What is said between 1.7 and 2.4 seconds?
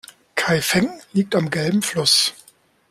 Fluss.